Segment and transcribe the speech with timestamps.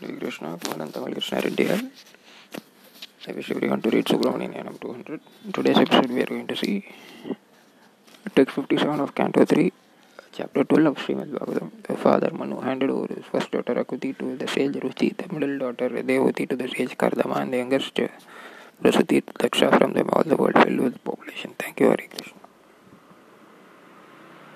[0.00, 1.68] Hare Krishna, Kumanantamal Krishna Reddy.
[3.28, 5.20] I wish everyone to read Subramanian 200.
[5.44, 6.84] In today's episode, we are going to see
[8.34, 9.72] text 57 of Canto 3,
[10.32, 11.70] chapter 12 of Srimad Bhagavatam.
[11.84, 15.58] The father Manu handed over his first daughter Akuti to the sage Ruchi, the middle
[15.58, 19.78] daughter Devahuti to the sage Kardama, and the youngest Prasuti to Daksha.
[19.78, 21.54] From them, all the world filled with population.
[21.56, 22.33] Thank you, Hare Krishna.